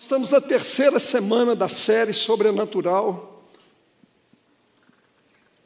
[0.00, 3.42] Estamos na terceira semana da série Sobrenatural.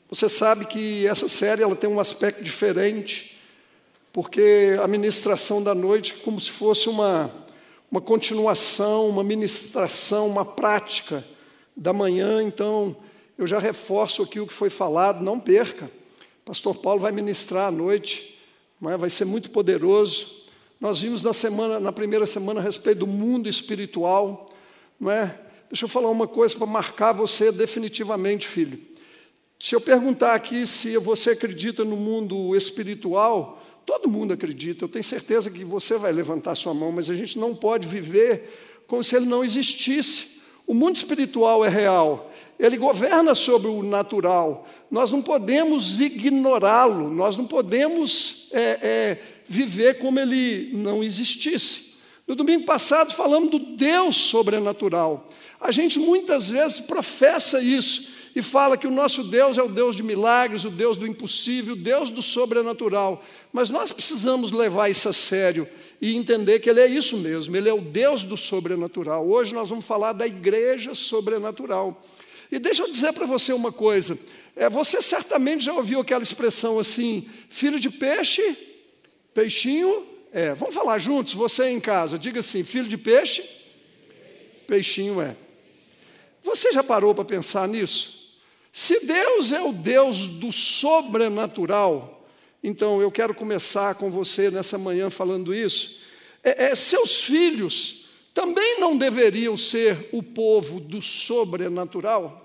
[0.08, 3.38] Você sabe que essa série ela tem um aspecto diferente,
[4.10, 7.30] porque a ministração da noite é como se fosse uma,
[7.90, 11.22] uma continuação, uma ministração, uma prática
[11.76, 12.42] da manhã.
[12.42, 12.96] Então,
[13.36, 15.90] eu já reforço aqui o que foi falado, não perca.
[16.42, 18.38] Pastor Paulo vai ministrar à noite,
[18.80, 20.41] mas vai ser muito poderoso.
[20.82, 24.50] Nós vimos na semana, na primeira semana a respeito do mundo espiritual,
[24.98, 25.38] não é?
[25.70, 28.80] Deixa eu falar uma coisa para marcar você definitivamente, filho.
[29.60, 34.84] Se eu perguntar aqui se você acredita no mundo espiritual, todo mundo acredita.
[34.84, 38.82] Eu tenho certeza que você vai levantar sua mão, mas a gente não pode viver
[38.88, 40.40] como se ele não existisse.
[40.66, 42.28] O mundo espiritual é real,
[42.58, 44.66] ele governa sobre o natural.
[44.90, 49.18] Nós não podemos ignorá-lo, nós não podemos é, é,
[49.52, 51.92] viver como ele não existisse.
[52.26, 55.28] No domingo passado falamos do Deus sobrenatural.
[55.60, 59.94] A gente muitas vezes professa isso e fala que o nosso Deus é o Deus
[59.94, 63.22] de milagres, o Deus do impossível, o Deus do sobrenatural.
[63.52, 65.68] Mas nós precisamos levar isso a sério
[66.00, 69.28] e entender que Ele é isso mesmo, Ele é o Deus do sobrenatural.
[69.28, 72.02] Hoje nós vamos falar da igreja sobrenatural.
[72.50, 74.18] E deixa eu dizer para você uma coisa:
[74.56, 78.71] é, você certamente já ouviu aquela expressão assim, filho de peixe
[79.34, 80.54] Peixinho é.
[80.54, 83.44] Vamos falar juntos, você em casa, diga assim: filho de peixe,
[84.66, 85.36] peixinho é.
[86.42, 88.22] Você já parou para pensar nisso?
[88.72, 92.26] Se Deus é o Deus do sobrenatural,
[92.64, 96.00] então eu quero começar com você nessa manhã falando isso.
[96.42, 102.38] É, é, seus filhos também não deveriam ser o povo do sobrenatural?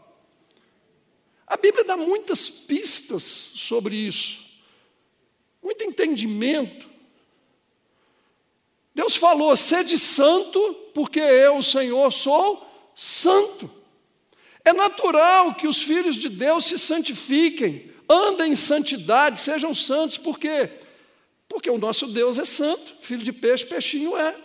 [1.48, 4.47] A Bíblia dá muitas pistas sobre isso
[5.68, 6.88] muito entendimento.
[8.96, 10.60] Deus falou: sede santo,
[10.94, 12.66] porque eu, o Senhor, sou
[12.96, 13.70] santo.
[14.64, 20.40] É natural que os filhos de Deus se santifiquem, andem em santidade, sejam santos, por
[20.40, 20.70] quê?
[21.50, 24.36] Porque o nosso Deus é santo, filho de peixe, peixinho é.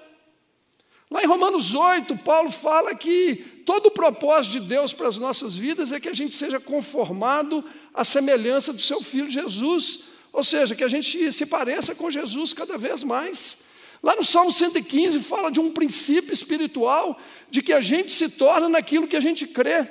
[1.10, 5.54] Lá em Romanos 8, Paulo fala que todo o propósito de Deus para as nossas
[5.54, 10.11] vidas é que a gente seja conformado à semelhança do seu filho Jesus.
[10.32, 13.64] Ou seja, que a gente se pareça com Jesus cada vez mais.
[14.02, 17.20] Lá no Salmo 115 fala de um princípio espiritual
[17.50, 19.86] de que a gente se torna naquilo que a gente crê.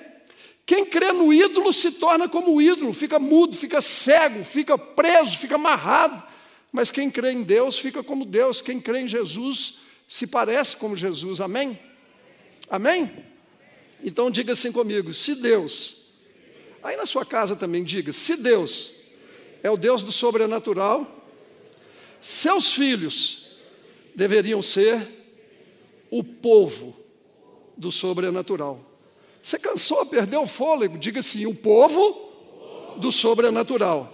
[0.66, 5.38] Quem crê no ídolo se torna como o ídolo, fica mudo, fica cego, fica preso,
[5.38, 6.22] fica amarrado.
[6.72, 9.76] Mas quem crê em Deus fica como Deus, quem crê em Jesus
[10.08, 11.40] se parece como Jesus.
[11.40, 11.78] Amém?
[12.70, 13.12] Amém?
[14.04, 16.08] Então diga assim comigo: se Deus,
[16.82, 19.01] aí na sua casa também diga, se Deus
[19.64, 21.08] é o Deus do sobrenatural.
[22.20, 23.58] Seus filhos
[24.16, 25.06] deveriam ser
[26.10, 26.96] o povo
[27.78, 28.80] do sobrenatural.
[29.42, 30.98] Você cansou, perdeu o fôlego?
[30.98, 32.30] Diga assim: o povo
[32.98, 34.12] do sobrenatural.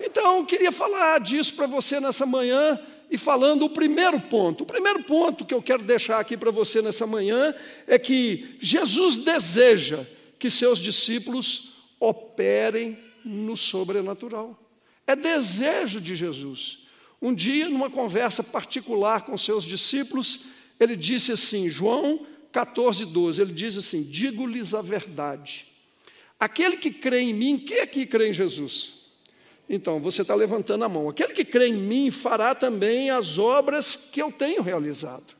[0.00, 2.78] Então, eu queria falar disso para você nessa manhã
[3.10, 4.64] e falando o primeiro ponto.
[4.64, 7.54] O primeiro ponto que eu quero deixar aqui para você nessa manhã
[7.86, 10.04] é que Jesus deseja
[10.38, 14.58] que seus discípulos operem no sobrenatural.
[15.06, 16.78] É desejo de Jesus.
[17.20, 20.46] Um dia, numa conversa particular com seus discípulos,
[20.78, 25.66] ele disse assim, João 14, 12, ele diz assim: Digo-lhes a verdade.
[26.38, 29.02] Aquele que crê em mim, quem é que crê em Jesus?
[29.68, 31.08] Então, você está levantando a mão.
[31.08, 35.34] Aquele que crê em mim fará também as obras que eu tenho realizado.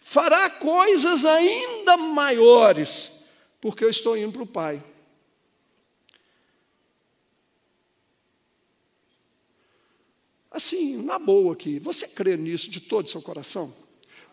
[0.00, 3.12] Fará coisas ainda maiores,
[3.60, 4.82] porque eu estou indo para o Pai.
[10.50, 13.72] Assim, na boa aqui, você crê nisso de todo o seu coração?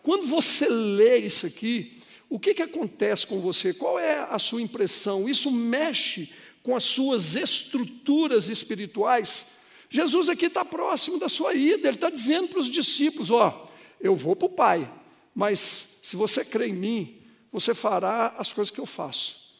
[0.02, 3.72] Quando você lê isso aqui, o que, que acontece com você?
[3.72, 5.28] Qual é a sua impressão?
[5.28, 9.58] Isso mexe com as suas estruturas espirituais?
[9.88, 13.68] Jesus aqui está próximo da sua ida, ele está dizendo para os discípulos: Ó,
[14.00, 14.92] eu vou para o Pai,
[15.34, 19.54] mas se você crê em mim, você fará as coisas que eu faço,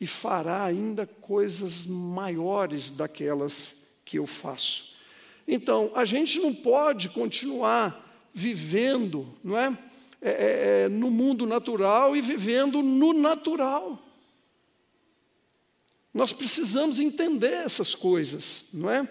[0.00, 4.95] e fará ainda coisas maiores daquelas que eu faço.
[5.46, 8.04] Então, a gente não pode continuar
[8.34, 9.78] vivendo não é?
[10.20, 14.02] é, é, é no mundo natural e vivendo no natural.
[16.12, 19.08] Nós precisamos entender essas coisas, não é?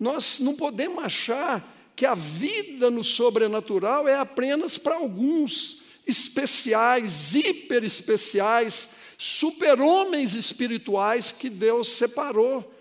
[0.00, 7.84] Nós não podemos achar que a vida no sobrenatural é apenas para alguns especiais, hiper
[7.84, 12.75] especiais, super-homens espirituais que Deus separou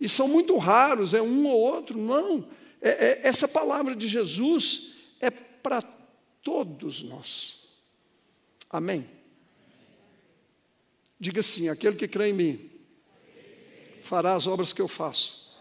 [0.00, 1.98] e são muito raros, é um ou outro.
[1.98, 2.48] Não.
[2.80, 5.82] É, é, essa palavra de Jesus é para
[6.42, 7.64] todos nós.
[8.70, 9.06] Amém?
[11.18, 12.70] Diga assim: aquele que crê em mim
[14.00, 15.54] fará as obras que eu faço,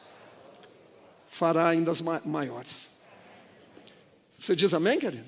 [1.28, 2.98] fará ainda as maiores.
[4.40, 5.28] Você diz amém, querido?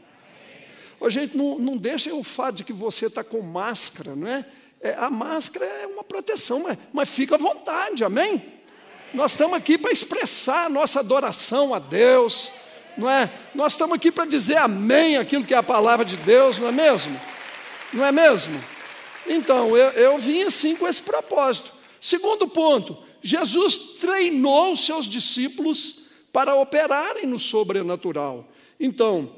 [1.01, 1.81] Ô, gente, não, não
[2.13, 4.45] o fato de que você está com máscara, não é?
[4.79, 4.93] é?
[4.93, 8.60] A máscara é uma proteção, mas, mas fica à vontade, amém?
[9.13, 12.51] Nós estamos aqui para expressar a nossa adoração a Deus,
[12.97, 13.29] não é?
[13.53, 16.71] Nós estamos aqui para dizer amém aquilo que é a palavra de Deus, não é
[16.71, 17.19] mesmo?
[17.93, 18.57] Não é mesmo?
[19.27, 21.71] Então, eu, eu vim assim com esse propósito.
[21.99, 28.47] Segundo ponto, Jesus treinou os seus discípulos para operarem no sobrenatural.
[28.79, 29.29] Então,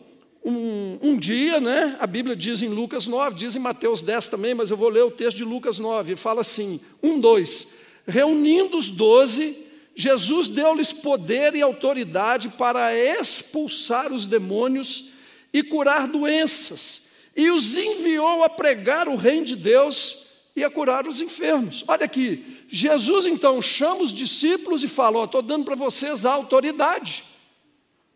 [0.46, 4.54] um, um, dia, né, a Bíblia diz em Lucas 9, diz em Mateus 10 também,
[4.54, 7.68] mas eu vou ler o texto de Lucas 9, fala assim: 1, 2.
[8.06, 9.63] Reunindo os doze,
[9.96, 15.10] Jesus deu-lhes poder e autoridade para expulsar os demônios
[15.54, 20.24] e curar doenças, e os enviou a pregar o reino de Deus
[20.56, 21.84] e a curar os enfermos.
[21.88, 27.24] Olha aqui, Jesus então chama os discípulos e fala: Estou dando para vocês a autoridade.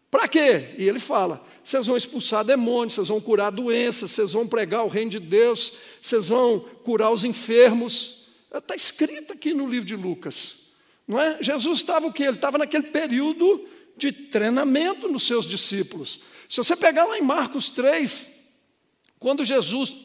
[0.09, 0.69] Para quê?
[0.77, 4.87] E ele fala: vocês vão expulsar demônios, vocês vão curar doenças, vocês vão pregar o
[4.87, 8.27] reino de Deus, vocês vão curar os enfermos.
[8.53, 10.66] Está escrito aqui no livro de Lucas.
[11.07, 11.41] Não é?
[11.41, 12.23] Jesus estava o quê?
[12.23, 13.65] Ele estava naquele período
[13.95, 16.19] de treinamento nos seus discípulos.
[16.49, 18.45] Se você pegar lá em Marcos 3,
[19.19, 19.95] quando Jesus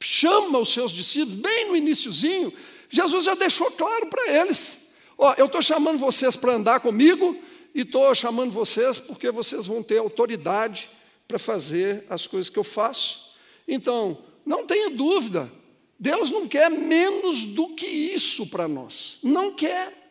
[0.00, 2.52] chama os seus discípulos, bem no iníciozinho,
[2.88, 7.38] Jesus já deixou claro para eles: Ó, eu estou chamando vocês para andar comigo,
[7.74, 10.88] e estou chamando vocês porque vocês vão ter autoridade
[11.28, 13.34] para fazer as coisas que eu faço.
[13.68, 15.52] Então, não tenha dúvida,
[15.98, 19.18] Deus não quer menos do que isso para nós.
[19.22, 20.05] Não quer.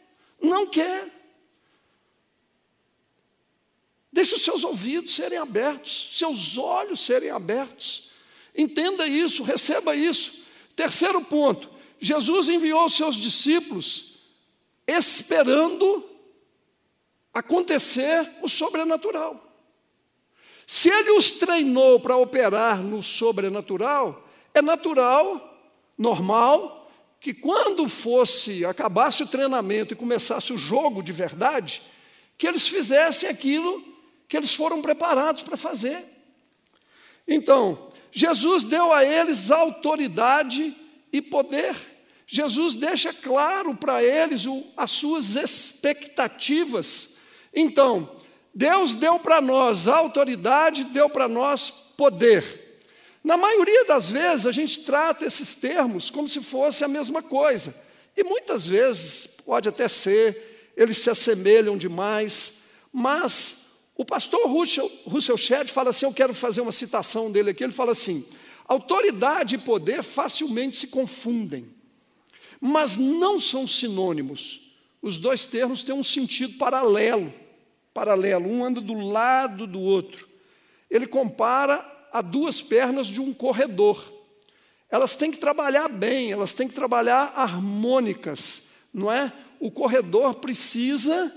[0.45, 1.11] Não quer.
[4.11, 8.11] Deixe os seus ouvidos serem abertos, seus olhos serem abertos.
[8.55, 10.45] Entenda isso, receba isso.
[10.75, 11.69] Terceiro ponto:
[11.99, 14.19] Jesus enviou os seus discípulos
[14.87, 16.07] esperando
[17.33, 19.41] acontecer o sobrenatural.
[20.65, 25.59] Se ele os treinou para operar no sobrenatural, é natural,
[25.97, 26.84] normal,
[27.25, 31.81] que quando fosse, acabasse o treinamento e começasse o jogo de verdade,
[32.37, 33.83] que eles fizessem aquilo
[34.29, 36.05] que eles foram preparados para fazer.
[37.27, 40.71] Então, Jesus deu a eles autoridade
[41.11, 41.75] e poder.
[42.27, 47.15] Jesus deixa claro para eles o, as suas expectativas.
[47.51, 48.17] Então,
[48.53, 52.64] Deus deu para nós autoridade, deu para nós poder.
[53.25, 57.73] Na maioria das vezes, a gente trata esses termos como se fosse a mesma coisa.
[58.15, 63.65] E muitas vezes, pode até ser, eles se assemelham demais, mas
[63.97, 67.63] o pastor Russell, Russell Shedd fala assim: eu quero fazer uma citação dele aqui.
[67.63, 68.23] Ele fala assim:
[68.67, 71.67] autoridade e poder facilmente se confundem,
[72.61, 74.71] mas não são sinônimos.
[75.01, 77.33] Os dois termos têm um sentido paralelo,
[77.91, 80.29] paralelo, um anda do lado do outro.
[80.91, 84.01] Ele compara a duas pernas de um corredor.
[84.89, 89.29] Elas têm que trabalhar bem, elas têm que trabalhar harmônicas, não é?
[89.59, 91.29] O corredor precisa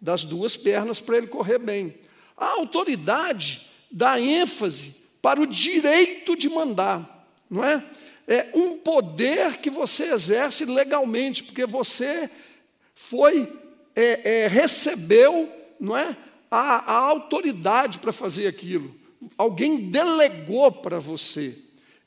[0.00, 1.94] das duas pernas para ele correr bem.
[2.36, 7.84] A autoridade dá ênfase para o direito de mandar, não é?
[8.26, 12.28] É um poder que você exerce legalmente, porque você
[12.96, 13.48] foi,
[13.94, 16.16] é, é, recebeu, não é?
[16.50, 19.05] A, a autoridade para fazer aquilo
[19.36, 21.56] alguém delegou para você.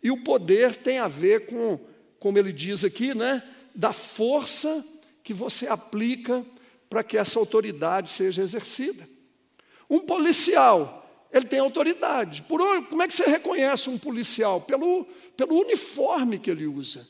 [0.01, 1.80] E o poder tem a ver com,
[2.20, 3.44] como ele diz aqui, né,
[3.75, 4.86] da força
[5.24, 6.46] que você aplica
[6.89, 9.08] para que essa autoridade seja exercida.
[9.89, 12.44] Um policial, ele tem autoridade.
[12.44, 14.62] Por como é que você reconhece um policial?
[14.62, 17.08] Pelo, pelo uniforme que ele usa.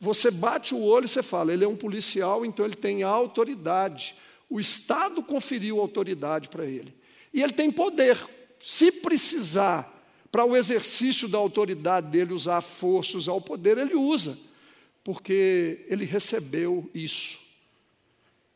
[0.00, 4.14] Você bate o olho e você fala, ele é um policial, então ele tem autoridade.
[4.50, 6.94] O Estado conferiu autoridade para ele.
[7.32, 8.18] E ele tem poder.
[8.66, 9.92] Se precisar,
[10.32, 14.38] para o exercício da autoridade dele usar a força, usar o poder, ele usa,
[15.04, 17.38] porque ele recebeu isso.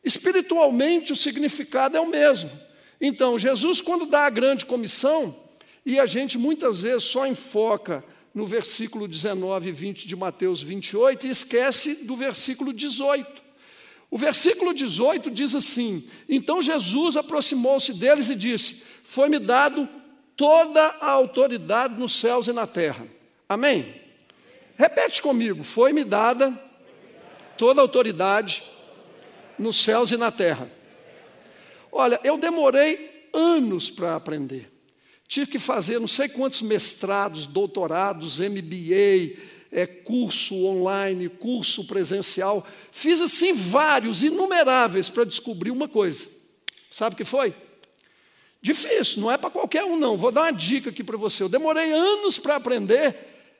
[0.03, 2.49] Espiritualmente, o significado é o mesmo.
[2.99, 5.35] Então, Jesus, quando dá a grande comissão,
[5.85, 11.27] e a gente muitas vezes só enfoca no versículo 19 e 20 de Mateus 28
[11.27, 13.43] e esquece do versículo 18.
[14.09, 19.87] O versículo 18 diz assim: Então Jesus aproximou-se deles e disse: Foi-me dado
[20.39, 23.05] toda a autoridade nos céus e na terra.
[23.49, 23.93] Amém?
[24.77, 26.57] Repete comigo: foi-me dada
[27.57, 28.63] toda a autoridade
[29.57, 30.71] nos céus e na terra.
[31.91, 34.71] Olha, eu demorei anos para aprender.
[35.27, 39.37] tive que fazer não sei quantos mestrados, doutorados, MBA,
[39.69, 42.65] é, curso online, curso presencial.
[42.93, 46.29] Fiz assim vários, inumeráveis, para descobrir uma coisa.
[46.89, 47.53] Sabe o que foi?
[48.61, 50.17] Difícil, não é para qualquer um, não.
[50.17, 51.43] Vou dar uma dica aqui para você.
[51.43, 53.15] Eu demorei anos para aprender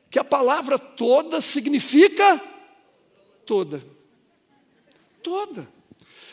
[0.10, 2.42] que a palavra toda significa
[3.46, 3.82] toda.
[5.24, 5.68] Toda.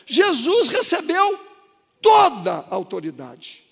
[0.05, 1.39] Jesus recebeu
[2.01, 3.63] toda a autoridade.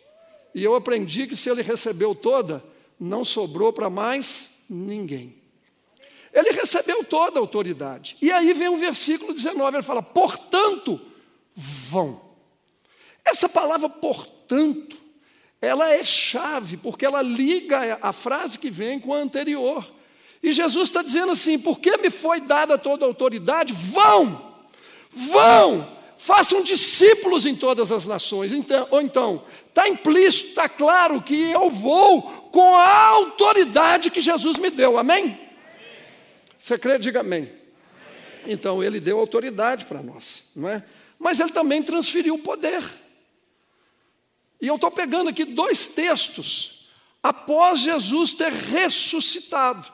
[0.54, 2.62] E eu aprendi que se ele recebeu toda,
[2.98, 5.42] não sobrou para mais ninguém.
[6.32, 8.16] Ele recebeu toda a autoridade.
[8.22, 11.00] E aí vem o versículo 19, ele fala: portanto,
[11.54, 12.20] vão.
[13.24, 14.33] Essa palavra portanto,
[15.60, 19.90] ela é chave, porque ela liga a frase que vem com a anterior.
[20.42, 24.54] E Jesus está dizendo assim: porque me foi dada toda a autoridade, vão,
[25.10, 28.52] vão, façam discípulos em todas as nações.
[28.52, 34.58] Então, ou então, está implícito, está claro que eu vou com a autoridade que Jesus
[34.58, 35.38] me deu, amém?
[36.58, 36.98] Você crê?
[36.98, 37.50] Diga amém.
[38.46, 40.84] Então, ele deu autoridade para nós, não é?
[41.18, 42.82] Mas ele também transferiu o poder.
[44.64, 46.86] E eu estou pegando aqui dois textos
[47.22, 49.92] após Jesus ter ressuscitado,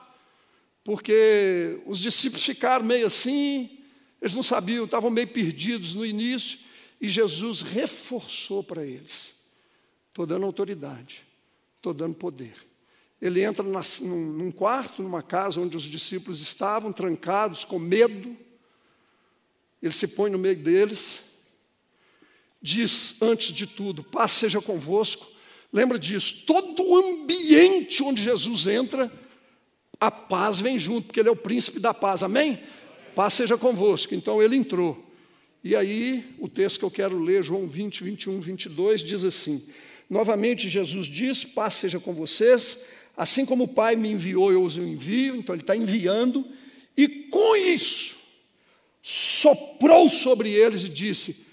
[0.84, 3.80] porque os discípulos ficaram meio assim,
[4.22, 6.60] eles não sabiam, estavam meio perdidos no início,
[7.00, 9.34] e Jesus reforçou para eles:
[10.08, 11.26] estou dando autoridade,
[11.78, 12.54] estou dando poder.
[13.20, 18.36] Ele entra num, num quarto, numa casa onde os discípulos estavam, trancados, com medo.
[19.82, 21.29] Ele se põe no meio deles,
[22.60, 25.26] diz antes de tudo: paz seja convosco.
[25.72, 26.44] Lembra disso?
[26.46, 29.10] Todo o ambiente onde Jesus entra,
[30.00, 32.58] a paz vem junto, porque ele é o príncipe da paz, amém?
[33.14, 34.14] Paz seja convosco.
[34.14, 35.06] Então ele entrou.
[35.62, 39.62] E aí, o texto que eu quero ler, João 20, 21, 22, diz assim:
[40.08, 42.86] Novamente Jesus diz: Paz seja com vocês,
[43.16, 45.36] assim como o Pai me enviou, eu os envio.
[45.36, 46.44] Então ele está enviando,
[46.96, 48.16] e com isso,
[49.02, 51.49] soprou sobre eles e disse: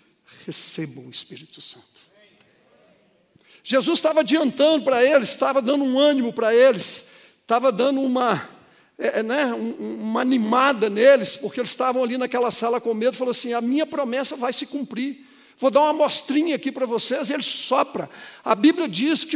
[0.47, 1.85] Recebam o Espírito Santo.
[3.65, 7.09] Jesus estava adiantando para eles, estava dando um ânimo para eles,
[7.41, 8.47] estava dando uma,
[8.97, 13.31] é, é, né, uma animada neles, porque eles estavam ali naquela sala com medo, falou
[13.31, 15.26] assim: a minha promessa vai se cumprir.
[15.59, 18.07] Vou dar uma amostrinha aqui para vocês, ele sopra.
[18.45, 19.35] A Bíblia diz que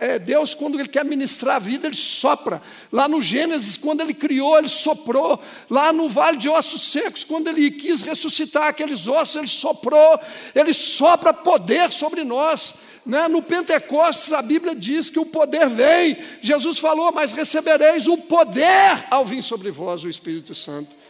[0.00, 2.60] é, Deus, quando Ele quer ministrar a vida, Ele sopra.
[2.90, 5.40] Lá no Gênesis, quando Ele criou, Ele soprou.
[5.70, 10.18] Lá no Vale de Ossos Secos, quando Ele quis ressuscitar aqueles ossos, Ele soprou.
[10.52, 12.74] Ele sopra poder sobre nós.
[13.06, 13.28] Né?
[13.28, 16.16] No Pentecostes, a Bíblia diz que o poder vem.
[16.42, 21.02] Jesus falou, mas recebereis o poder ao vir sobre vós o Espírito Santo.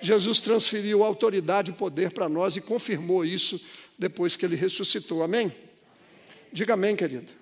[0.00, 3.60] Jesus transferiu autoridade e poder para nós e confirmou isso
[3.98, 5.22] depois que ele ressuscitou.
[5.22, 5.52] Amém?
[6.52, 7.32] Diga amém, querido.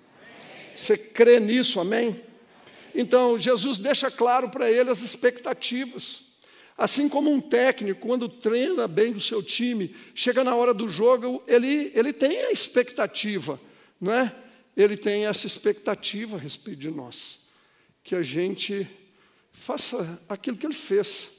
[0.75, 2.19] Você crê nisso, amém?
[2.93, 6.27] Então, Jesus deixa claro para ele as expectativas.
[6.77, 11.43] Assim como um técnico, quando treina bem o seu time, chega na hora do jogo,
[11.47, 13.59] ele, ele tem a expectativa
[13.99, 14.33] não é?
[14.75, 17.47] Ele tem essa expectativa a respeito de nós,
[18.03, 18.87] que a gente
[19.51, 21.29] faça aquilo que ele fez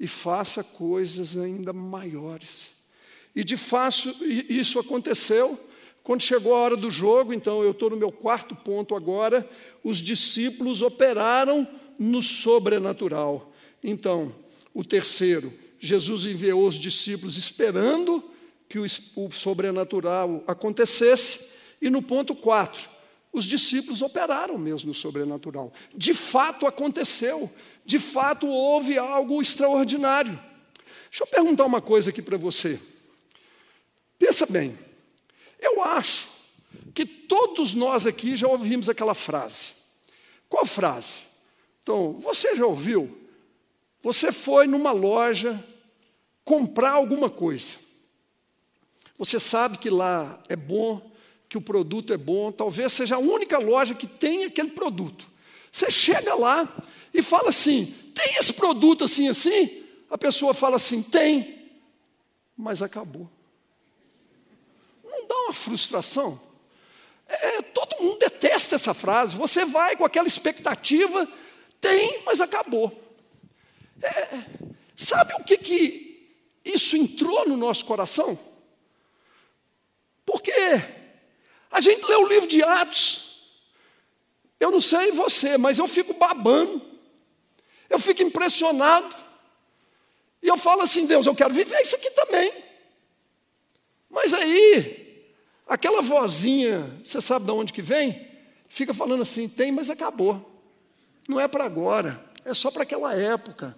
[0.00, 2.75] e faça coisas ainda maiores.
[3.36, 4.16] E de fato
[4.48, 5.60] isso aconteceu
[6.02, 9.44] quando chegou a hora do jogo, então eu estou no meu quarto ponto agora,
[9.82, 11.66] os discípulos operaram
[11.98, 13.52] no sobrenatural.
[13.82, 14.32] Então,
[14.72, 18.22] o terceiro, Jesus enviou os discípulos esperando
[18.68, 22.88] que o sobrenatural acontecesse, e no ponto 4,
[23.32, 25.72] os discípulos operaram mesmo no sobrenatural.
[25.92, 27.50] De fato aconteceu,
[27.84, 30.38] de fato houve algo extraordinário.
[31.10, 32.80] Deixa eu perguntar uma coisa aqui para você.
[34.18, 34.76] Pensa bem,
[35.60, 36.28] eu acho
[36.94, 39.72] que todos nós aqui já ouvimos aquela frase.
[40.48, 41.22] Qual frase?
[41.82, 43.16] Então, você já ouviu?
[44.02, 45.62] Você foi numa loja
[46.44, 47.76] comprar alguma coisa.
[49.18, 51.10] Você sabe que lá é bom,
[51.48, 55.28] que o produto é bom, talvez seja a única loja que tem aquele produto.
[55.72, 56.68] Você chega lá
[57.12, 59.84] e fala assim: tem esse produto assim, assim?
[60.08, 61.70] A pessoa fala assim: tem,
[62.56, 63.30] mas acabou.
[65.46, 66.40] Uma frustração?
[67.28, 69.36] É, todo mundo detesta essa frase.
[69.36, 71.28] Você vai com aquela expectativa,
[71.80, 72.92] tem, mas acabou.
[74.02, 74.40] É,
[74.96, 78.36] sabe o que, que isso entrou no nosso coração?
[80.24, 80.52] Porque
[81.70, 83.52] a gente lê o livro de Atos.
[84.58, 86.82] Eu não sei você, mas eu fico babando.
[87.88, 89.14] Eu fico impressionado.
[90.42, 92.52] E eu falo assim, Deus, eu quero viver isso aqui também.
[94.10, 95.05] Mas aí,
[95.66, 98.36] aquela vozinha, você sabe de onde que vem?
[98.68, 100.52] fica falando assim: tem, mas acabou.
[101.28, 103.76] Não é para agora, é só para aquela época.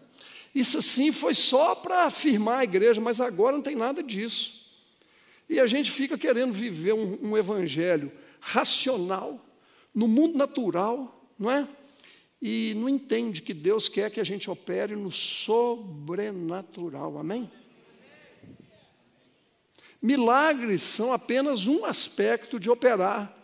[0.54, 4.58] Isso assim foi só para afirmar a igreja, mas agora não tem nada disso.
[5.48, 9.44] E a gente fica querendo viver um, um evangelho racional,
[9.94, 11.66] no mundo natural, não é?
[12.40, 17.50] E não entende que Deus quer que a gente opere no sobrenatural, amém?
[20.00, 23.34] Milagres são apenas um aspecto de operar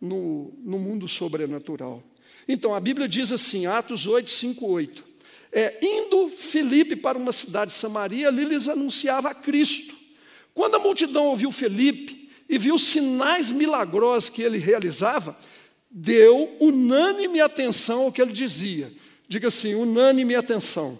[0.00, 2.02] no, no mundo sobrenatural.
[2.46, 5.04] Então, a Bíblia diz assim, Atos 8, 5, 8.
[5.52, 9.94] É, indo Felipe para uma cidade de Samaria, ali lhes anunciava a Cristo.
[10.52, 15.38] Quando a multidão ouviu Felipe e viu os sinais milagrosos que ele realizava,
[15.90, 18.92] deu unânime atenção ao que ele dizia.
[19.28, 20.98] Diga assim: unânime atenção.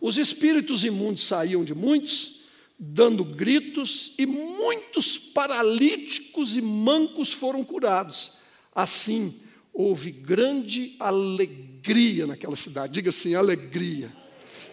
[0.00, 2.33] Os espíritos imundos saíam de muitos,
[2.78, 8.38] dando gritos, e muitos paralíticos e mancos foram curados.
[8.74, 9.40] Assim,
[9.72, 12.92] houve grande alegria naquela cidade.
[12.92, 14.12] Diga assim: alegria.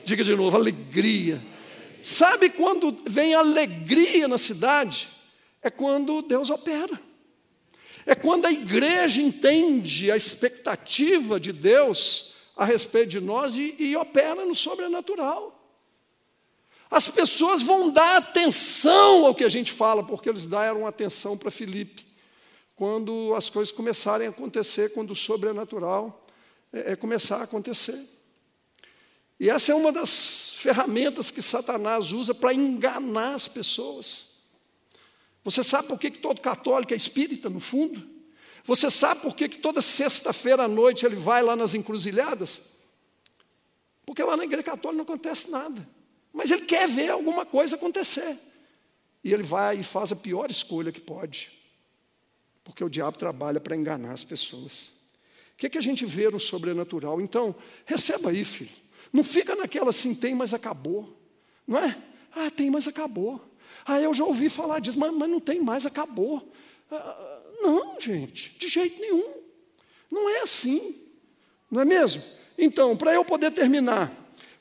[0.04, 1.42] Diga de novo: alegria.
[2.02, 5.08] Sabe quando vem alegria na cidade?
[5.62, 7.00] É quando Deus opera.
[8.06, 13.96] É quando a igreja entende a expectativa de Deus a respeito de nós e, e
[13.96, 15.61] opera no sobrenatural.
[16.92, 21.50] As pessoas vão dar atenção ao que a gente fala, porque eles deram atenção para
[21.50, 22.06] Filipe
[22.76, 26.28] quando as coisas começarem a acontecer, quando o sobrenatural
[26.74, 27.98] é, é começar a acontecer.
[29.40, 34.32] E essa é uma das ferramentas que Satanás usa para enganar as pessoas.
[35.46, 38.06] Você sabe por que, que todo católico é espírita, no fundo?
[38.66, 42.70] Você sabe por que, que toda sexta-feira à noite ele vai lá nas encruzilhadas?
[44.06, 46.01] Porque lá na igreja católica não acontece nada.
[46.34, 48.38] Mas ele quer ver alguma coisa acontecer.
[49.24, 51.50] E ele vai e faz a pior escolha que pode.
[52.64, 55.00] Porque o diabo trabalha para enganar as pessoas.
[55.54, 57.22] O que, é que a gente vê no sobrenatural?
[57.22, 58.76] Então, receba aí, filho.
[59.12, 61.18] Não fica naquela assim, tem, mas acabou.
[61.68, 61.98] Não é?
[62.34, 63.42] Ah, tem, mas acabou.
[63.86, 66.52] Ah, eu já ouvi falar disso, mas, mas não tem mais, acabou.
[66.90, 69.42] Ah, não, gente, de jeito nenhum.
[70.10, 70.96] Não é assim.
[71.70, 72.24] Não é mesmo?
[72.58, 74.12] Então, para eu poder terminar,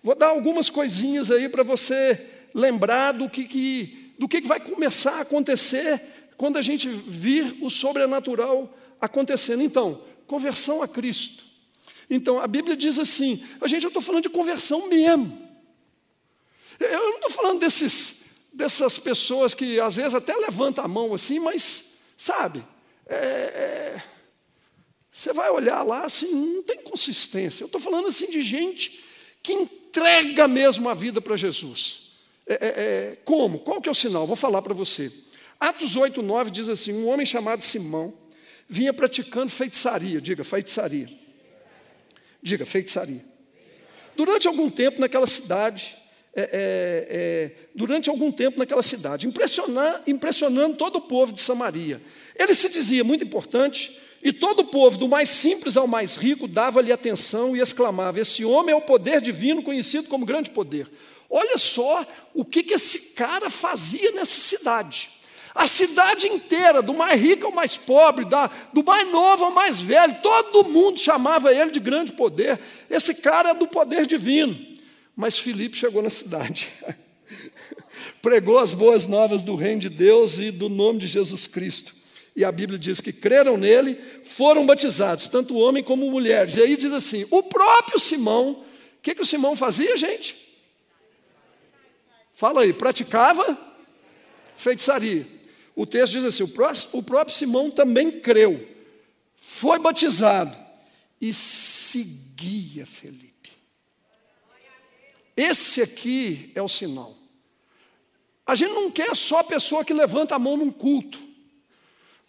[0.02, 5.16] vou dar algumas coisinhas aí para você lembrar do que, que do que, vai começar
[5.16, 5.98] a acontecer
[6.36, 9.62] quando a gente vir o sobrenatural acontecendo.
[9.62, 11.42] Então, conversão a Cristo.
[12.08, 15.48] Então, a Bíblia diz assim: a gente, eu estou falando de conversão mesmo.
[16.78, 21.38] Eu não estou falando desses, dessas pessoas que às vezes até levantam a mão assim,
[21.38, 22.64] mas, sabe,
[23.06, 24.02] é, é,
[25.10, 27.62] você vai olhar lá assim, não tem consistência.
[27.64, 29.02] Eu estou falando assim de gente
[29.42, 32.12] que entrega mesmo a vida para Jesus.
[32.46, 33.58] É, é, é, como?
[33.58, 34.26] Qual que é o sinal?
[34.26, 35.12] Vou falar para você.
[35.58, 38.14] Atos 8, 9 diz assim: um homem chamado Simão
[38.68, 41.08] vinha praticando feitiçaria, diga feitiçaria.
[42.40, 43.22] Diga feitiçaria.
[44.16, 45.96] Durante algum tempo naquela cidade,
[46.34, 46.48] é, é,
[47.10, 52.00] é, durante algum tempo naquela cidade, impressionando, impressionando todo o povo de Samaria.
[52.38, 56.46] Ele se dizia muito importante, e todo o povo, do mais simples ao mais rico,
[56.46, 60.90] dava-lhe atenção e exclamava: Esse homem é o poder divino, conhecido como grande poder.
[61.28, 62.04] Olha só
[62.34, 65.10] o que, que esse cara fazia nessa cidade.
[65.54, 69.80] A cidade inteira, do mais rico ao mais pobre, da, do mais novo ao mais
[69.80, 72.58] velho, todo mundo chamava ele de grande poder.
[72.88, 74.56] Esse cara é do poder divino.
[75.16, 76.68] Mas Filipe chegou na cidade,
[78.22, 81.99] pregou as boas novas do reino de Deus e do nome de Jesus Cristo.
[82.40, 86.56] E a Bíblia diz que creram nele, foram batizados, tanto homem como mulheres.
[86.56, 88.64] E aí diz assim: o próprio Simão, o
[89.02, 90.34] que, que o Simão fazia, gente?
[92.32, 93.58] Fala aí, praticava
[94.56, 95.26] feitiçaria.
[95.76, 98.66] O texto diz assim: o, próximo, o próprio Simão também creu,
[99.36, 100.56] foi batizado
[101.20, 103.50] e seguia Felipe.
[105.36, 107.14] Esse aqui é o sinal.
[108.46, 111.29] A gente não quer só a pessoa que levanta a mão num culto,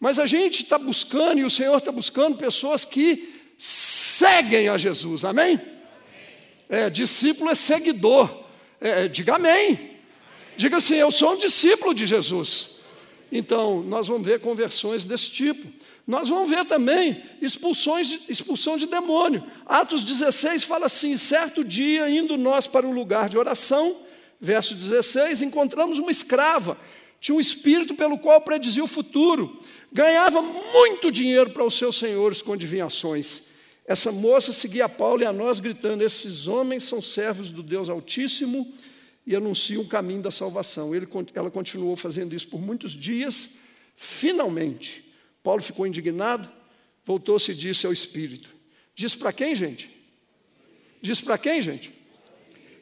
[0.01, 5.23] mas a gente está buscando, e o Senhor está buscando pessoas que seguem a Jesus,
[5.23, 5.53] amém?
[5.53, 5.67] amém.
[6.67, 8.45] É, discípulo é seguidor,
[8.81, 9.91] é, diga amém.
[10.57, 12.77] Diga assim: eu sou um discípulo de Jesus.
[13.31, 15.67] Então, nós vamos ver conversões desse tipo.
[16.07, 19.43] Nós vamos ver também expulsões expulsão de demônio.
[19.67, 23.95] Atos 16 fala assim: certo dia, indo nós para o lugar de oração,
[24.39, 26.75] verso 16, encontramos uma escrava,
[27.21, 29.61] tinha um espírito pelo qual predizia o futuro,
[29.93, 33.43] ganhava muito dinheiro para os seus senhores com adivinhações.
[33.85, 38.73] Essa moça seguia Paulo e a nós, gritando: Esses homens são servos do Deus Altíssimo
[39.25, 40.95] e anuncia o caminho da salvação.
[40.95, 43.57] Ele, ela continuou fazendo isso por muitos dias.
[43.95, 46.49] Finalmente, Paulo ficou indignado,
[47.05, 48.49] voltou-se e disse ao Espírito.
[48.95, 49.89] Diz para quem, gente?
[50.99, 51.93] Diz para quem, gente?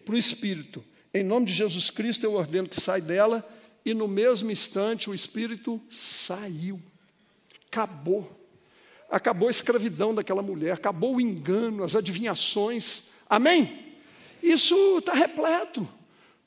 [0.06, 0.84] Para o Espírito.
[1.13, 3.45] Em nome de Jesus Cristo eu ordeno que saia dela,
[3.91, 6.80] e no mesmo instante o Espírito saiu.
[7.67, 8.30] Acabou.
[9.10, 13.10] Acabou a escravidão daquela mulher, acabou o engano, as adivinhações.
[13.28, 13.95] Amém?
[14.41, 15.88] Isso está repleto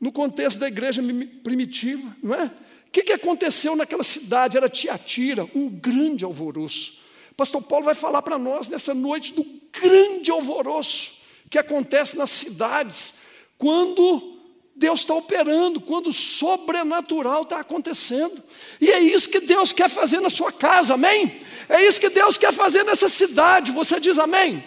[0.00, 1.02] no contexto da igreja
[1.42, 2.46] primitiva, não é?
[2.46, 4.56] O que, que aconteceu naquela cidade?
[4.56, 7.00] Era Tiatira, um grande alvoroço.
[7.36, 13.22] Pastor Paulo vai falar para nós nessa noite do grande alvoroço que acontece nas cidades
[13.58, 14.31] quando
[14.74, 18.42] Deus está operando, quando o sobrenatural está acontecendo.
[18.80, 21.40] E é isso que Deus quer fazer na sua casa, amém?
[21.68, 23.70] É isso que Deus quer fazer nessa cidade.
[23.70, 24.64] Você diz amém?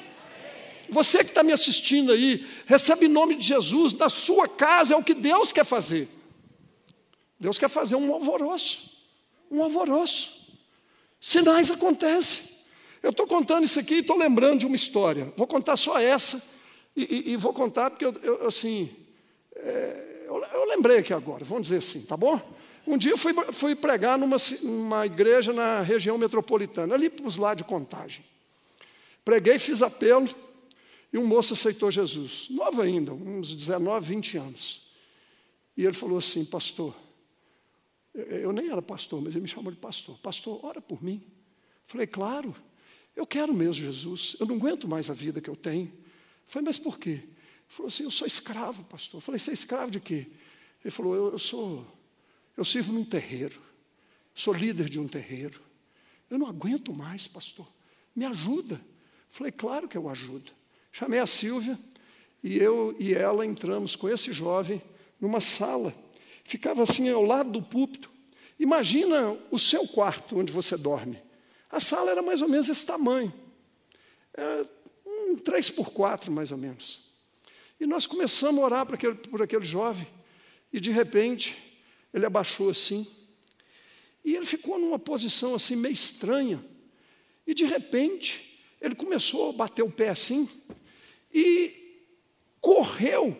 [0.89, 4.97] Você que está me assistindo aí, recebe em nome de Jesus, da sua casa é
[4.97, 6.07] o que Deus quer fazer.
[7.39, 8.91] Deus quer fazer um alvoroço,
[9.51, 10.45] um alvoroço.
[11.19, 12.55] Sinais acontecem.
[13.01, 15.33] Eu estou contando isso aqui e estou lembrando de uma história.
[15.35, 16.41] Vou contar só essa
[16.95, 18.89] e, e, e vou contar porque eu, eu assim,
[19.65, 21.43] é, eu, eu, lembrei aqui agora.
[21.43, 22.39] Vamos dizer assim, tá bom?
[22.85, 27.37] Um dia eu fui, fui pregar numa, numa igreja na região metropolitana, ali para os
[27.37, 28.23] lados de Contagem.
[29.23, 30.29] Preguei, fiz apelo
[31.11, 34.81] e um moço aceitou Jesus, novo ainda, uns 19, 20 anos.
[35.75, 36.93] E ele falou assim, pastor,
[38.13, 40.15] eu nem era pastor, mas ele me chamou de pastor.
[40.19, 41.23] Pastor, ora por mim.
[41.87, 42.55] Falei, claro.
[43.15, 45.91] Eu quero mesmo Jesus, eu não aguento mais a vida que eu tenho.
[46.45, 47.23] Falei, mas por quê?
[47.67, 49.17] Falou assim, eu sou escravo, pastor.
[49.17, 50.27] Eu falei, você é escravo de quê?
[50.83, 51.85] Ele falou, eu, eu sou,
[52.55, 53.61] eu sirvo num terreiro,
[54.33, 55.61] sou líder de um terreiro.
[56.29, 57.67] Eu não aguento mais, pastor.
[58.15, 58.75] Me ajuda.
[58.75, 58.81] Eu
[59.29, 60.51] falei, claro que eu ajudo.
[60.91, 61.77] Chamei a Silvia
[62.43, 64.81] e eu e ela entramos com esse jovem
[65.19, 65.93] numa sala.
[66.43, 68.11] Ficava assim ao lado do púlpito.
[68.59, 71.21] Imagina o seu quarto onde você dorme.
[71.69, 73.33] A sala era mais ou menos esse tamanho,
[74.33, 74.65] é,
[75.05, 77.04] um 3 por 4 mais ou menos.
[77.79, 80.07] E nós começamos a orar por aquele, por aquele jovem,
[80.71, 81.55] e de repente
[82.13, 83.05] ele abaixou assim,
[84.23, 86.63] e ele ficou numa posição assim meio estranha,
[87.45, 90.49] e de repente ele começou a bater o pé assim,
[91.33, 91.85] e
[92.61, 93.37] correu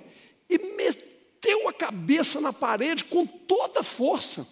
[0.50, 4.48] e meteu a cabeça na parede com toda a força.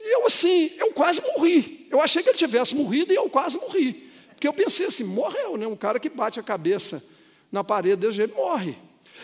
[0.00, 1.86] E eu assim, eu quase morri.
[1.90, 4.10] Eu achei que ele tivesse morrido e eu quase morri.
[4.30, 5.66] Porque eu pensei assim, morreu, né?
[5.66, 7.04] Um cara que bate a cabeça
[7.52, 8.76] na parede desse jeito, morre.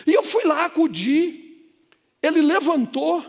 [0.05, 1.73] E eu fui lá acudir,
[2.21, 3.25] ele levantou,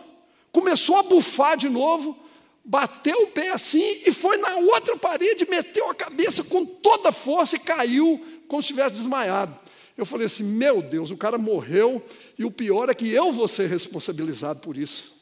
[0.52, 2.16] começou a bufar de novo,
[2.62, 7.12] bateu o pé assim e foi na outra parede, meteu a cabeça com toda a
[7.12, 9.58] força e caiu como se tivesse desmaiado.
[9.96, 12.04] Eu falei assim: meu Deus, o cara morreu
[12.38, 15.20] e o pior é que eu vou ser responsabilizado por isso.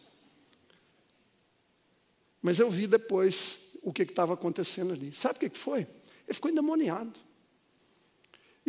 [2.42, 5.12] Mas eu vi depois o que estava acontecendo ali.
[5.12, 5.80] Sabe o que foi?
[5.80, 7.27] Ele ficou endemoniado.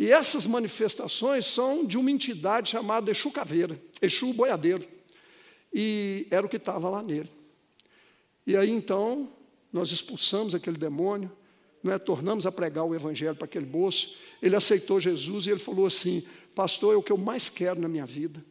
[0.00, 4.82] E essas manifestações são de uma entidade chamada Exu Caveira, Exu Boiadeiro.
[5.70, 7.30] E era o que estava lá nele.
[8.46, 9.30] E aí então,
[9.70, 11.30] nós expulsamos aquele demônio,
[11.82, 14.16] né, tornamos a pregar o evangelho para aquele moço.
[14.40, 17.86] Ele aceitou Jesus e ele falou assim: Pastor, é o que eu mais quero na
[17.86, 18.42] minha vida.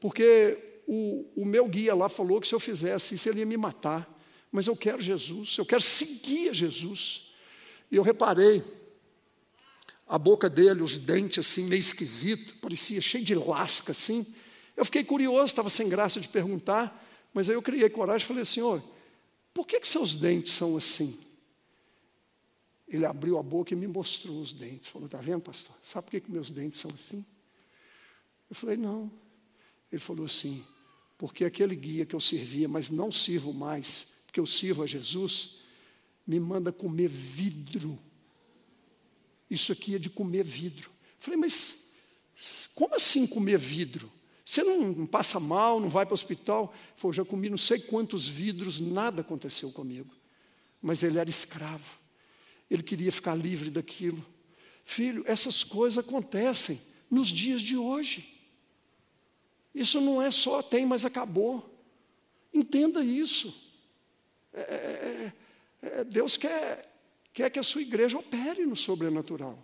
[0.00, 3.56] Porque o, o meu guia lá falou que se eu fizesse isso, ele ia me
[3.56, 4.12] matar.
[4.50, 7.32] Mas eu quero Jesus, eu quero seguir a Jesus.
[7.88, 8.64] E eu reparei,
[10.06, 14.26] a boca dele, os dentes assim, meio esquisito, parecia cheio de lasca assim.
[14.76, 18.44] Eu fiquei curioso, estava sem graça de perguntar, mas aí eu criei coragem e falei,
[18.44, 18.82] Senhor,
[19.52, 21.18] por que, que seus dentes são assim?
[22.86, 24.88] Ele abriu a boca e me mostrou os dentes.
[24.88, 25.74] Falou, está vendo, pastor?
[25.82, 27.24] Sabe por que, que meus dentes são assim?
[28.48, 29.10] Eu falei, não.
[29.90, 30.64] Ele falou assim,
[31.16, 35.60] porque aquele guia que eu servia, mas não sirvo mais, porque eu sirvo a Jesus,
[36.26, 37.98] me manda comer vidro.
[39.54, 40.90] Isso aqui é de comer vidro.
[41.18, 41.92] falei, mas
[42.74, 44.12] como assim comer vidro?
[44.44, 46.74] Você não passa mal, não vai para o hospital?
[46.96, 50.14] Falou, já comi não sei quantos vidros, nada aconteceu comigo.
[50.82, 51.98] Mas ele era escravo.
[52.70, 54.24] Ele queria ficar livre daquilo.
[54.84, 56.78] Filho, essas coisas acontecem
[57.10, 58.34] nos dias de hoje.
[59.74, 61.74] Isso não é só tem, mas acabou.
[62.52, 63.54] Entenda isso.
[64.52, 65.32] É, é,
[65.82, 66.93] é, é, Deus quer,
[67.34, 69.58] quer que a sua igreja opere no sobrenatural.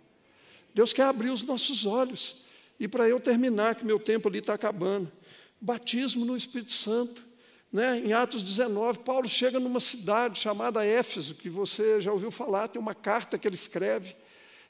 [0.75, 2.43] Deus quer abrir os nossos olhos.
[2.77, 5.11] E para eu terminar, que meu tempo ali está acabando.
[5.59, 7.23] Batismo no Espírito Santo.
[7.71, 7.99] Né?
[7.99, 12.81] Em Atos 19, Paulo chega numa cidade chamada Éfeso, que você já ouviu falar, tem
[12.81, 14.15] uma carta que ele escreve.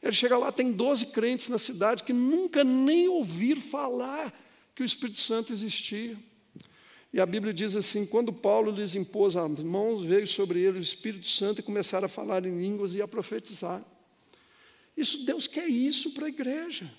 [0.04, 4.32] Ele chega lá, tem 12 crentes na cidade que nunca nem ouviram falar
[4.76, 6.18] que o Espírito Santo existia.
[7.14, 10.82] E a Bíblia diz assim: quando Paulo lhes impôs as mãos, veio sobre ele o
[10.82, 13.84] Espírito Santo e começaram a falar em línguas e a profetizar.
[14.96, 16.92] Isso, Deus quer isso para a igreja.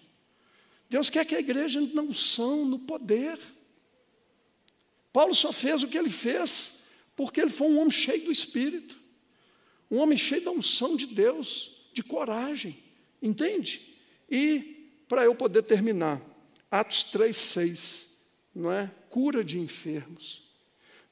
[0.88, 3.38] Deus quer que a igreja não são no poder.
[5.12, 6.83] Paulo só fez o que ele fez
[7.14, 8.98] porque ele foi um homem cheio do Espírito,
[9.90, 12.79] um homem cheio da unção de Deus, de coragem,
[13.20, 13.96] entende?
[14.31, 16.20] E para eu poder terminar,
[16.70, 18.12] Atos 3, 6,
[18.54, 18.90] não é?
[19.08, 20.42] Cura de enfermos.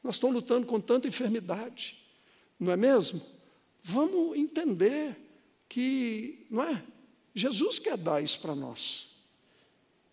[0.02, 1.98] Nós estamos lutando com tanta enfermidade,
[2.58, 3.20] não é mesmo?
[3.82, 5.16] Vamos entender
[5.68, 6.82] que, não é?
[7.34, 9.10] Jesus quer dar isso para nós.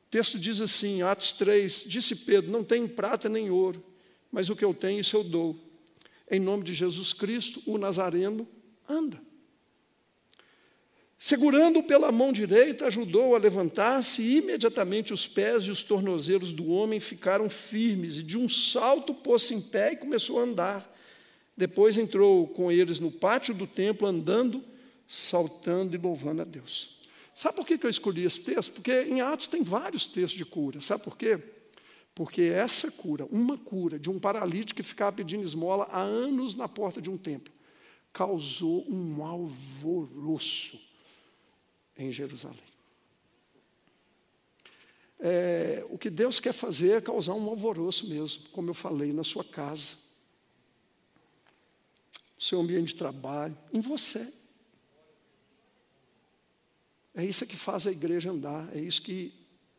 [0.07, 3.83] O texto diz assim, Atos 3, disse Pedro: Não tenho prata nem ouro,
[4.31, 5.55] mas o que eu tenho, isso eu dou.
[6.29, 8.47] Em nome de Jesus Cristo, o Nazareno
[8.87, 9.21] anda.
[11.19, 16.69] Segurando-o pela mão direita, ajudou a levantar-se, e imediatamente os pés e os tornozelos do
[16.69, 20.95] homem ficaram firmes, e de um salto pôs-se em pé e começou a andar.
[21.56, 24.63] Depois entrou com eles no pátio do templo, andando,
[25.08, 26.99] saltando e louvando a Deus.
[27.34, 28.73] Sabe por que eu escolhi esse texto?
[28.73, 30.80] Porque em Atos tem vários textos de cura.
[30.82, 31.39] Sabe por quê?
[32.13, 36.67] Porque essa cura, uma cura de um paralítico que ficava pedindo esmola há anos na
[36.67, 37.53] porta de um templo,
[38.13, 40.87] causou um alvoroço
[41.97, 42.77] em Jerusalém.
[45.19, 49.23] É, o que Deus quer fazer é causar um alvoroço mesmo, como eu falei, na
[49.23, 49.95] sua casa,
[52.36, 54.31] no seu ambiente de trabalho, em você.
[57.15, 59.33] É isso que faz a igreja andar, é isso que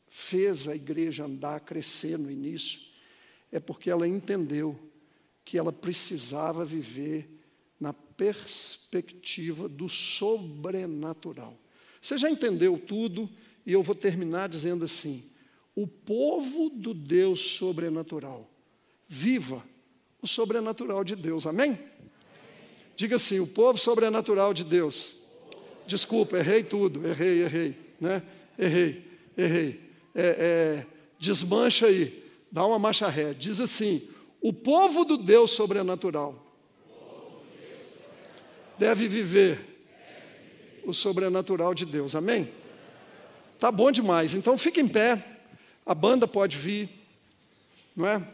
[0.08, 2.80] fez a igreja andar, crescer no início.
[3.52, 4.78] É porque ela entendeu
[5.44, 7.30] que ela precisava viver
[7.78, 11.56] na perspectiva do sobrenatural.
[12.00, 13.28] Você já entendeu tudo,
[13.66, 15.24] e eu vou terminar dizendo assim:
[15.74, 18.48] o povo do Deus sobrenatural,
[19.06, 19.62] viva
[20.20, 21.78] o sobrenatural de Deus, amém?
[22.96, 25.16] Diga assim: o povo sobrenatural de Deus.
[25.86, 28.22] Desculpa, errei tudo, errei, errei, né?
[28.58, 29.04] Errei,
[29.36, 29.80] errei.
[30.14, 30.86] É, é,
[31.18, 33.32] desmancha aí, dá uma marcha ré.
[33.32, 34.08] Diz assim:
[34.40, 36.44] o povo do Deus sobrenatural
[38.78, 39.77] deve viver
[40.88, 42.16] o sobrenatural de Deus.
[42.16, 42.48] Amém?
[43.58, 44.34] Tá bom demais.
[44.34, 45.22] Então fique em pé.
[45.84, 46.88] A banda pode vir,
[47.94, 48.26] não é?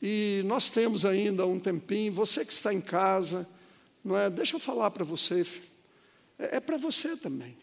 [0.00, 2.12] E nós temos ainda um tempinho.
[2.12, 3.48] Você que está em casa,
[4.04, 4.30] não é?
[4.30, 5.44] Deixa eu falar para você.
[6.38, 7.56] É, é para você também.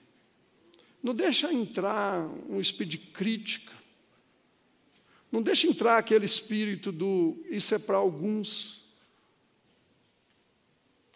[1.02, 3.72] Não deixa entrar um espírito de crítica.
[5.32, 8.83] Não deixa entrar aquele espírito do isso é para alguns.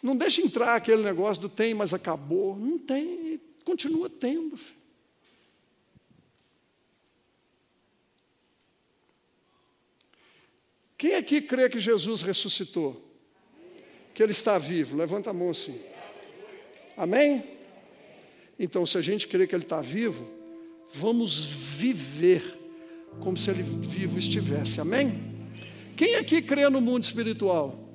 [0.01, 2.55] Não deixa entrar aquele negócio do tem, mas acabou.
[2.55, 4.57] Não tem, continua tendo.
[10.97, 13.03] Quem aqui crê que Jesus ressuscitou?
[14.13, 14.97] Que Ele está vivo?
[14.97, 15.79] Levanta a mão assim.
[16.95, 17.43] Amém?
[18.59, 20.27] Então, se a gente crê que Ele está vivo,
[20.91, 22.57] vamos viver
[23.19, 24.81] como se Ele vivo estivesse.
[24.81, 25.37] Amém?
[25.95, 27.86] Quem aqui crê no mundo espiritual?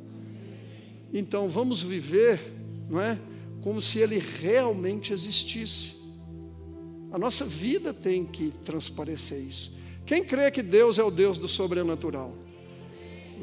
[1.12, 2.40] Então vamos viver,
[2.88, 3.18] não é?
[3.60, 6.00] Como se ele realmente existisse.
[7.12, 9.76] A nossa vida tem que transparecer isso.
[10.06, 12.34] Quem crê que Deus é o Deus do sobrenatural?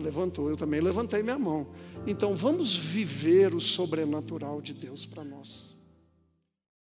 [0.01, 1.67] Levantou, eu também levantei minha mão.
[2.07, 5.78] Então vamos viver o sobrenatural de Deus para nós.